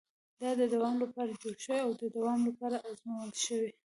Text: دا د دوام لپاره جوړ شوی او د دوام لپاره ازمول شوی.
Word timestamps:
دا 0.41 0.49
د 0.59 0.61
دوام 0.73 0.95
لپاره 1.03 1.31
جوړ 1.41 1.55
شوی 1.65 1.79
او 1.85 1.91
د 2.01 2.03
دوام 2.17 2.39
لپاره 2.49 2.77
ازمول 2.89 3.31
شوی. 3.45 3.71